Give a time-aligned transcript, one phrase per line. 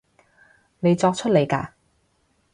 [0.79, 1.67] 你作出嚟嘅